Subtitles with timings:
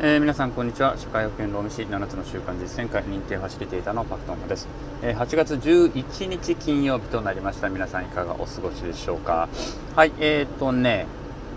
[0.00, 0.96] えー、皆さんこんにちは。
[0.96, 4.68] 社会保険労務士7つの習慣実践会認定ファシリテーターのパクトンです、
[5.02, 7.68] えー、8月11日金曜日となりました。
[7.68, 9.48] 皆さんいかがお過ごしでしょうか？
[9.96, 11.08] はいえーとね、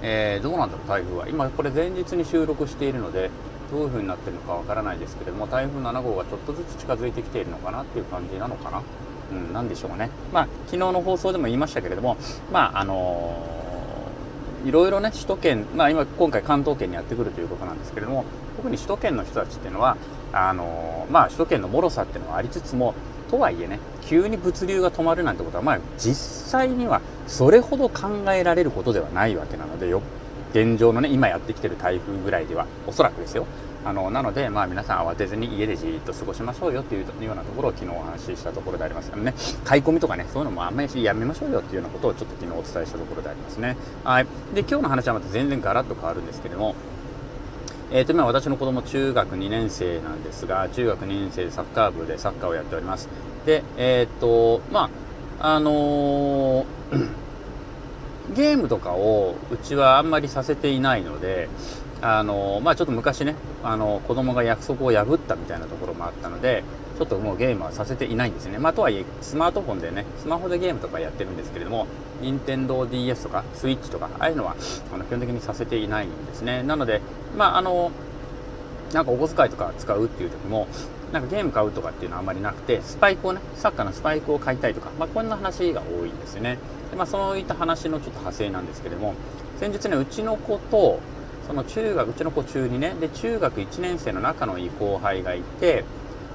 [0.01, 0.87] えー、どうなんだろう？
[0.87, 1.29] 台風は。
[1.29, 3.29] 今これ前日に収録しているので
[3.69, 8.81] どういう風になってるのかわからないですけれども台風7号がちょっとずつ近づいてきているのかなっていう感じなのかな？
[9.33, 10.09] うん、なんでしょうね。
[10.33, 12.17] まあ、昨日の放送でも言いましたけれども、
[12.51, 13.60] まあ、あの
[14.65, 18.25] いろいろね首都圏、まあ、今今回関東圏にやってくるということなんですけれども
[18.57, 19.97] 特に首都圏の人たちっていうのは
[20.33, 22.93] あの、まあ、首都圏のもろさっていうのはありつつも
[23.29, 30.01] とはいえね急に物流が止まるなんてことは、まあ、実際にはそれほど考えられることではないわけなのでよ。
[30.51, 33.45] 現状のね今やってきてる台風ぐらいではおそらくですよ。
[33.83, 39.33] あのなので、まあ、皆さん慌てずに家でじっと過ごしましょうよっていうようなところを昨日お話ししたところでありますからね。
[39.63, 43.75] 買い込みとかねそういうのもあんまりやめましょうよっていうようなことをちょっと昨日お伝えしたところでありますね。
[44.03, 44.27] はい。
[44.53, 46.75] で今日の話はまた全然ガラッと変わるんですけども
[47.93, 53.09] えー、と今私の子供中学2年生なんですが中学2年生でサッカー部でサッカーをやっております。
[53.45, 54.89] でえっ、ー、とま
[55.39, 56.65] ああのー、
[58.33, 61.49] ゲームとかをうちはあんまりさせていないので
[62.03, 66.63] あのまあ、ちょっと昔ねあの子供が約束を破ったみたいなところもあったので
[66.97, 71.85] ちょっともうゲームはさせていないんですね、まあ、とはいえスマートフォンでねスマホでゲームとかやってるんですけれども
[72.21, 74.55] 任天堂 d s とかスイッチとかああいうのは
[74.93, 76.63] あの基本的にさせていないんですね。
[76.63, 77.01] なので
[77.37, 77.91] まああの
[78.93, 80.67] なんかお小遣いとか使うっていう時も
[81.11, 86.57] なんかゲーム買うとかっていうのはあまりなくてスパイクをねサッカーのスパイクを買いたいとか、まあ、こんな話が多いんですよね。
[86.89, 89.13] で、まあ、そういった話のちょっと派生なんですけれども
[89.59, 90.99] 先日ねうちの子と
[91.47, 92.95] その中学うちの子中2ね。
[92.99, 95.83] で中学1年生の仲のいい後輩がいて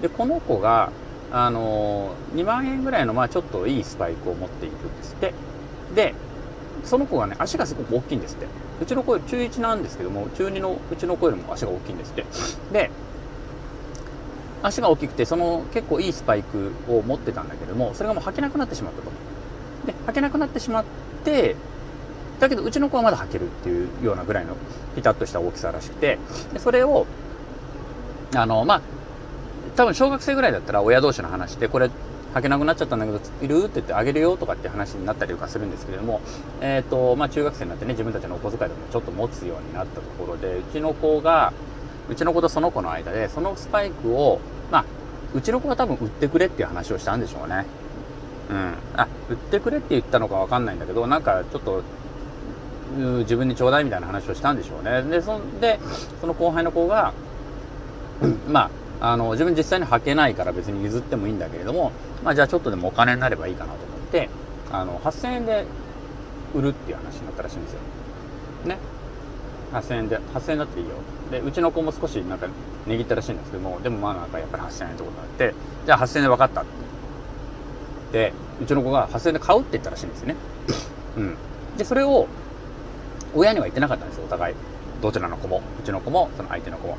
[0.00, 0.90] でこの子が
[1.32, 5.34] あの2万円ぐらいのまあちょっといいスパイクを持っているんですって。
[5.94, 6.14] で
[6.84, 8.46] その子がね足がすごく大きいんですって。
[8.80, 12.24] うちの子中1なんですけども中2のうちの子よりも足が大きいんですって。
[12.72, 12.90] で
[14.62, 19.10] 足が大きくてその結構いいスパイクを持ってたんだけどもそれがもう履けなくなってしまったと。
[19.86, 20.84] で履けなくなってしまっ
[21.24, 21.56] て
[22.40, 24.54] だけどうちの子はまだ履けるっていうようなぐらいの
[24.94, 26.18] ピタッとした大きさらしくて
[26.52, 27.06] でそれを
[28.34, 28.80] あのまあ
[29.76, 31.90] 多分小学生ぐらいだったら親同士の話でこれ
[32.34, 33.64] 履けなくなっちゃったんだけどいる？
[33.64, 36.20] って言ってあげるよとかって話になったりとかするんですけれども、
[36.60, 41.54] えーとまあ、中学生になってね自分たちのお小遣いでもちょっと持つようになったところでうちの子が
[42.10, 44.84] うちの子とその子の間でそのスパイクをまあ
[45.34, 47.64] うちの子が多分売ってくれっていう話をしたんでしょうね。
[48.50, 48.74] うん。
[48.96, 51.82] あ売ってくれって言ったのか分かんないんだけどなんかちょっと
[52.94, 55.02] 自分にちょうだいみたいな話をしたんでしょうね。
[55.02, 55.78] でそで
[56.20, 57.12] その後輩の子が
[58.48, 58.70] ま
[59.00, 61.92] ああの自分実際に履けないから別に譲ってもいいんだけれども、
[62.24, 64.30] まあ、じゃあちょっとでもお金になればいいかなと思って
[64.72, 65.66] あの8000円で
[66.54, 67.80] 売るっていう話になったらしいんですよ。
[68.64, 68.78] ね。
[69.72, 70.92] 8000円で8000円だっていいよ。
[71.30, 72.46] でうちの子も少しなんか
[72.86, 75.54] 値切ったらしいんですけどもでもまあなんかやっぱり8000円ってことになって
[75.84, 76.86] じゃあ8000円で分かったって。
[78.12, 78.32] で
[78.62, 80.36] うちの子が8000円で買うって言ったらしいんですよね。
[81.18, 81.36] うん。
[81.76, 82.28] でそれを
[83.36, 84.54] 親には言ってなかったんですよお互い。
[85.02, 86.96] どちらの子もうちの子もその相手の子も。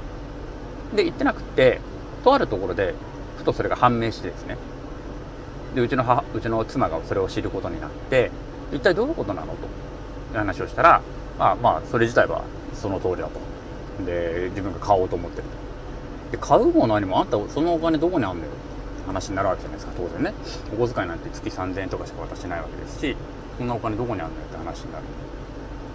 [0.95, 1.81] で言ってなくって
[2.23, 2.93] とあるところで
[3.37, 4.57] ふとそれが判明してですね。
[5.75, 8.31] でうちの母うちの妻がそれを知ることになって
[8.71, 9.57] 一体どういうことなのと。
[10.33, 11.01] 話をしたら
[11.39, 12.43] まあまあそれ自体は
[12.73, 13.39] その通りだと。
[14.05, 15.49] で自分が買おうと思ってると。
[16.31, 18.51] で買うも何もあんたそのお金どこにあんのよ。
[19.07, 20.33] 話になるわけじゃないですか当然ね。
[20.77, 23.15] お小遣いなんて月3000円とかしか渡してないわけですし
[23.57, 25.05] そんなお金どこにあんのよって話になる。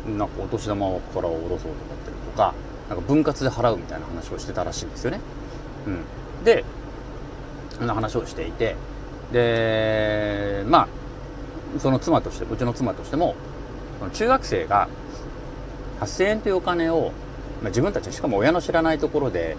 [0.06, 2.54] なんかお年玉をから下ろそうと思ってるとか
[2.88, 5.20] なんか分割で払うみたいな話をしてたらしいんですよね。
[5.86, 6.64] うん、で
[7.70, 8.76] そんな話をしていて
[9.32, 10.80] でま
[11.76, 13.34] あその妻としてうちの妻としても
[14.12, 14.88] 中学生が
[16.00, 17.12] 8000円というお金を、
[17.62, 19.56] まあ、自分たちしかも親の知らないところで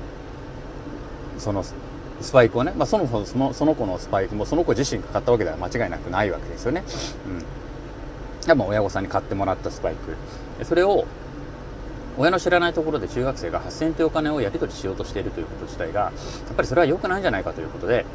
[1.37, 6.83] そのスパイクをね、まあ、そのそのその子のスパイクもその子自身が買ったわけでは間違いなくないわけですよね。
[7.27, 7.62] うん
[8.45, 10.65] 多分親御さんに買ってもらったスパイク。
[10.65, 11.05] それを
[12.17, 16.11] 親の知らないところで中学生が8000円というお金をやり取りしようとしているということ自体がや
[16.51, 18.05] っぱりそれは良くないんじゃないかということで、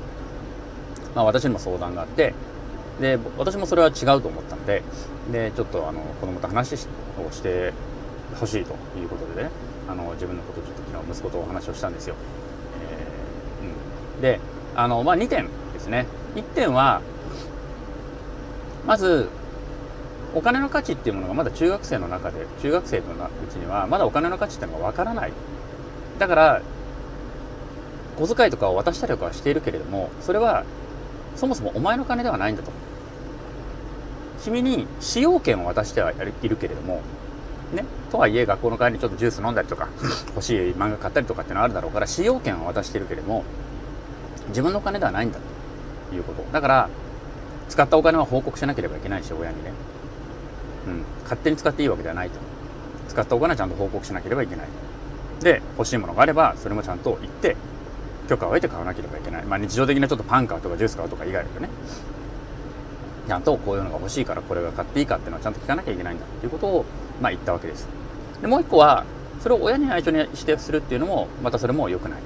[1.17, 2.33] まあ、私にも相談があって
[3.01, 4.83] で私もそれは違うと思ったので
[5.33, 6.87] でちょっとあの子供と話をし
[7.43, 7.73] て
[8.39, 9.51] ほしいということでね
[9.89, 12.15] あの自分のことをちょっと昨日息子とお話をしたんですよ、
[12.83, 14.41] えーうん、で
[14.77, 16.07] あの、まあ、2点ですね。
[16.37, 17.01] 1点は
[18.87, 19.29] まず
[20.39, 23.07] お金の価値っていうものがまだ中学生の中で中学生のう
[23.51, 25.33] ちにはまだお金の価値っていうのがわからない。
[26.21, 26.63] だから
[28.17, 30.65] 小遣いとかを渡したりとかはしているけれどもそれは
[31.37, 32.71] そもそもお前の金ではないんだと。
[34.45, 37.03] 君に使用権を渡してはいるけれども
[37.73, 39.89] ね、とはいえ学校の帰りにちょっとジュース飲んだりとか
[40.35, 43.45] 欲しい漫画買ったりとかってのはあるだろうから使用権は渡してるけれども
[44.49, 45.39] 自分のお金ではないんだ
[46.11, 46.45] ということ。
[46.53, 46.89] だから
[47.69, 49.73] 使ったお金は報告しなければいけないし親にね、
[50.87, 52.39] うん、勝手に使っていいわけではないと。
[53.09, 54.67] 使ったお金はちゃんと報告しなければいけない。
[55.41, 57.57] で欲しいものがあればそれもちゃんと言って
[58.29, 59.45] 許可を得て買わなければいけない。
[59.45, 61.69] まあ日常的なちょっとパン買うとかジュース買うとか以外でね。
[63.27, 66.85] ちゃんとこういうのが欲しいからこれが買っていいかっていうのはちゃんと聞かなきゃいけないんだっていうことを
[67.21, 67.87] まあ言ったわけです。
[68.41, 69.05] でもう一個は
[69.41, 72.21] それを親に内緒にしてするっていうのもまたそれも良くない。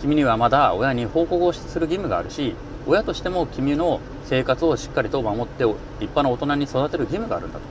[0.00, 2.54] 君にはまだ親に報告をする義務があるし
[2.88, 7.64] 親としても君の生活をしっかりと守って立派な大人に育てる義務があるんだと。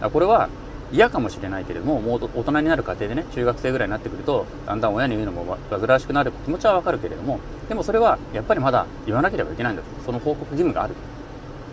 [0.00, 0.48] だこれは
[0.92, 9.88] 嫌かもしれないけれどももう大人になる過程でね中学生ぐらいになってくるとだんだん親に言うのも煩わしくなる気持ちはわかるけれどもでもそれはやっぱりまだ言わなければいけないんだと。
[10.04, 10.94] その報告義務がある。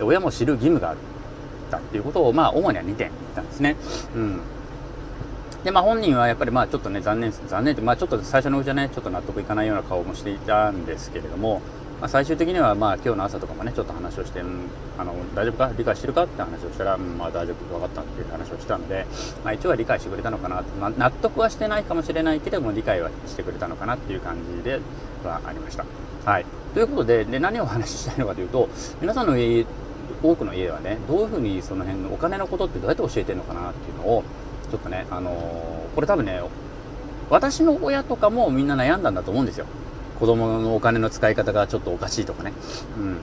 [0.00, 0.98] 親も知る義務がある。
[1.70, 3.76] だっていうことをまあ主には2点言ったんですね。
[4.14, 4.40] うん。
[5.62, 11.60] で、まあ本人はやっぱりまあちょっとね、残念、残念って、まあちょっと最初のうちはね、ちょっと納得いかないような顔もしていたんですけれども、
[12.00, 14.62] まあ、最終的にはまあ今日の朝とかもねちょっと話をして、うん、
[14.98, 15.70] あの大丈夫か？
[15.76, 16.24] 理解してるか？
[16.24, 19.06] って話をしたら、うん、まあ大丈夫分かったっていう話をしたので、
[19.44, 24.80] まあ、一応は理解してくれたのかなまあ、納得はしてないかもしれないけども理解はしてくれたのかなっていう感じで
[25.24, 25.84] はありました。
[26.24, 28.70] はい、ということでで何をお話ししたいのかというと
[29.02, 29.66] 皆さんの家
[30.22, 34.24] 多くの家はねどういうふうにその辺のお金のことってどうやって教えてるのかなっていうのを
[34.70, 36.40] ちょっとね、あのー、これ多分ね
[37.28, 39.66] 私の親とかもみんな悩んだんだと思うんですよ。
[40.20, 42.52] 子供のお金の使い方がちょっとおかしいとかね。
[42.98, 43.16] うん。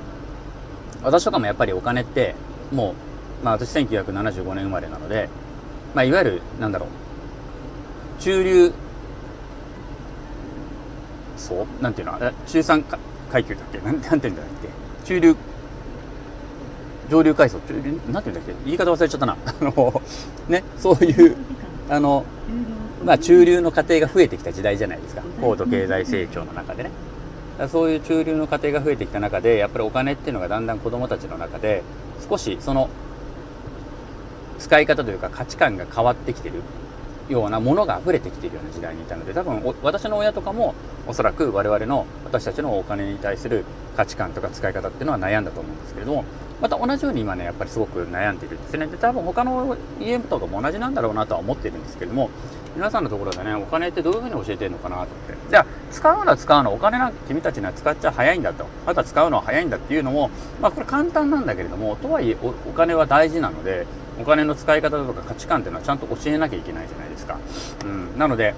[1.03, 2.33] 私とかもやっぱりお金って、
[2.73, 2.95] も
[3.41, 5.29] う、まあ私1975年生まれなので、
[5.93, 6.89] まあいわゆる、なんだろう、
[8.21, 8.73] 中流、
[11.37, 11.83] そう？
[11.83, 12.19] なんていうの？
[12.47, 12.83] 中産
[13.31, 13.77] 階級だっけ？
[13.77, 14.67] なんなんていうんだっけ？
[15.05, 15.35] 中流、
[17.11, 18.53] 上流階層、中流、なんていうんだっけ？
[18.65, 19.37] 言い方忘れちゃったな。
[19.45, 20.01] あの、
[20.49, 21.37] ね、そういう、
[21.89, 22.25] あの、
[23.03, 25.21] まあ、中流の家庭が増えてきた時代じゃないですか。
[25.39, 26.91] 高度経済成長の中でね。
[27.71, 31.81] そういう中流の家庭が増えてきた中でやっぱりお金っていうのがだんだん子どもたちの中で
[32.29, 32.87] 少しその
[34.59, 36.61] 使い方というか価値観が変わってきてる
[37.29, 40.75] ようなものが溢れてきているような時代にいたので多分私の親とかも
[41.07, 43.65] おそらく我々の私たちのお金に対する
[43.95, 46.25] 価値観とか使い方っていうのは悩んだと思うんですけれども
[46.61, 48.87] また同じように今ねやっぱりすごく悩んでいるんですね。
[48.87, 52.29] で多分他の家とかも同じなんだろうなとは思ってるんですけれども
[52.77, 55.37] 皆さんのところでねお金ってどういうふうに教えてるのかなと思って。
[55.49, 58.67] じゃあ使うのは使うのお金なんか君たちには使っちゃ早いんだと。
[58.85, 60.29] あとは使うのは早いんだっていうのも
[60.61, 63.87] まあこれ簡単なんだけれどもとはいえお金は大事なので
[64.21, 67.39] お金の使い方とか価値観っていうのはちゃんと教えなきゃいけないじゃないですか、
[67.83, 68.53] うん、なので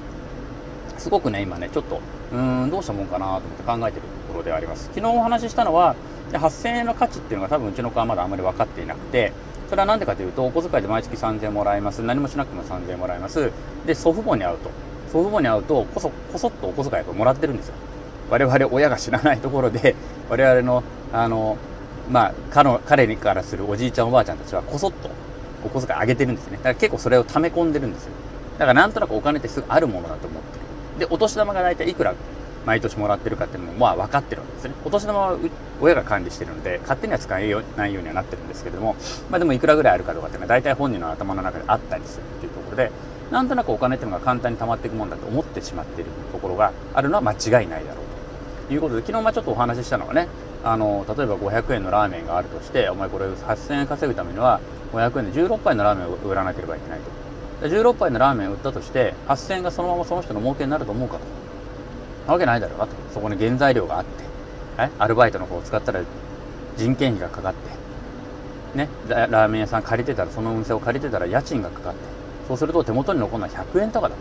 [0.97, 2.01] すごくね今ねちょっと
[2.33, 4.89] うんどうしたもんかなと思って考えてるところではあります。
[4.93, 5.95] 昨日お話ししたのは
[6.33, 9.31] 8000円の価値っていうのが多分うちの子はまだあまり分かっていなくて
[9.69, 12.01] それは何でかというとお小遣いで毎月3000円もらえます。
[12.01, 13.51] 何もしなくても3000円もらえます。
[13.85, 14.71] で祖父母に会うと。
[15.11, 17.75] 祖父母に会うとこそこそっとお小遣いをもらってるんですよ。
[18.29, 19.95] 我々親が知らないところで
[20.29, 21.57] 我々のあの
[22.11, 25.09] まあ彼彼からするおじいちゃんおばあちゃんたちはこそっと
[25.63, 26.57] お小遣いあげてるんですね。
[26.57, 28.11] だから結構それを溜め込んでるんですよ。
[28.57, 30.59] だからなんとなくお金ってすぐあるものだと思って
[30.99, 31.07] る。
[31.07, 32.13] でお年玉が大体いくら
[32.69, 34.75] 毎年もらってるかっていうのもまあ分かってるわけですね。
[34.85, 35.37] お年玉は
[35.81, 38.95] 親が管理してるので勝手には使えないようにはなってるんですけども
[39.31, 42.91] まあでもいくらぐらいあるかどうかっていうのは大体本人の頭の中であったりするっていうところで
[43.31, 50.27] なんとなくお金っていうのが簡単に貯まっていくもんだと思ってしまっているところがあるのは間違いないだろうということで昨日まあちょっとお話ししたのはね
[50.63, 54.59] あの例えば500円のラーメンがあるとしてお前これ8000円稼ぐためには
[54.93, 57.67] 500円で16杯のラーメンを売らなければいけないと。
[57.67, 61.38] 16杯のラーメンを売ったとして8000円がそのままその人の儲けになると思うかと。
[62.29, 64.23] なわけないだろうなとそこに原材料があって。
[64.77, 64.89] え？
[64.99, 66.01] アルバイトの方を使ったら
[66.77, 67.53] 人件費がかかっ
[68.73, 68.77] て。
[68.77, 68.87] ね？
[69.07, 71.99] ラーメン屋さん借りてたらそのお店を借りてたら家賃がかかって。
[72.47, 74.15] そうすると手元に残るのは100円とかだ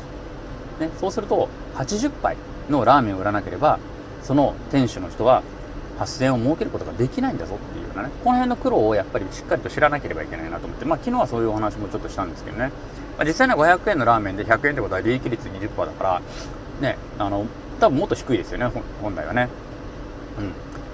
[0.78, 2.36] と、ね、そうすると80杯
[2.68, 3.78] のラーメンを売らなければ
[4.22, 5.42] その店主の人は
[5.98, 12.70] 8000円を儲けることができないんだぞっていうようなね、この辺の苦労をやっぱりしっかりと知らなければいけないなと思って、まあ昨日はそういうお話もちょっとしたんですけどね、
[13.16, 16.22] まあ、実際には500円のラーメンで100円ってことは利益率20%だから、
[16.80, 17.46] ね、あの、
[17.80, 18.70] 多分もっと低いですよね、
[19.02, 19.48] 本来はね。
[20.38, 20.52] うん。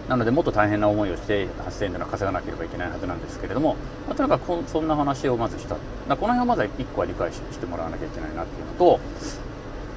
[0.09, 3.76] なのでもっと大変な思いをして8000円というのは稼がなければいけないはずなんですけれども、
[4.07, 5.76] まあ、とにかくそんな話をまずした。
[5.76, 9.00] この辺をまず1個は理解してもらわなきゃいけないなっていうのと、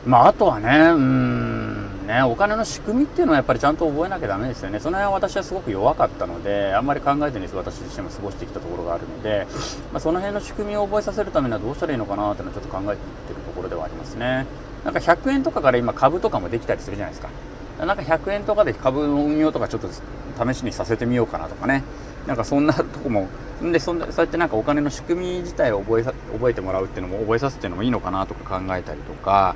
[0.06, 4.80] まああとはね、うん、ね、お金の仕組みっていうのはやっぱりちゃんと覚えなきゃダメですよね。
[4.80, 9.46] その辺は私はすごく弱かったので、あんまり考えずに私自身も過ごしてきたところがあるので、
[9.92, 14.46] まあ、その辺の仕組みを覚えさせるためにはどうしたらいいのかなっていうのはちょっと考えてるところではありますね。
[14.84, 17.30] なんか100円とかから今株とかもできたりするじゃないですか。
[17.86, 21.84] なんか100円とかで株の運用とかちょっと試しにさせてみようかなとかね。
[22.28, 23.30] なんかそんなとこも
[23.64, 29.56] んでそんなそうやってなんかお金の仕組み自体を覚えさ覚えてもらうっていうのも覚えさすっていうのもいいのかなとか考えたりとか、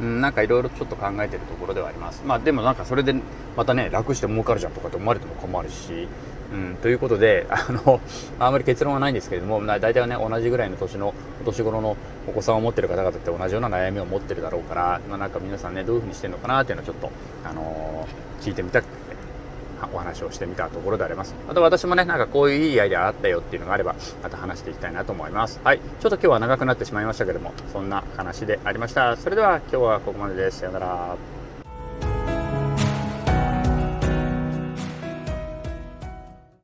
[0.00, 3.14] うん、なんかいろいろちょっと考えてるところではありますまあでもなんかそれで
[3.56, 6.08] またね楽して儲かるじゃんとかって思われても困るし
[6.52, 8.00] うん、ということで、 あの、
[8.38, 11.96] あまり結論はないんですけれども、大体はね、同じぐらいの年の、お年頃の
[12.28, 17.10] お子さんを持ってる方々って同じような悩みを持ってるだろうから、まあ、なんか皆さんね、どういうふうにしてるのかなっていうのをちょっと、
[17.44, 18.06] あの、
[18.40, 19.02] 聞いてみたくて、
[19.92, 21.34] お話をしてみたところであります。
[21.48, 25.60] あと私もね、なんかこういういいアイデアあったよっていうのがあれば、また話していきたいなと思います。
[25.64, 25.78] はい。
[25.78, 29.16] ちょっと今日は長くなってしまいましたけども、そんな話でありました。
[29.16, 30.60] それでは今日はここまでです。
[30.60, 31.31] さよなら。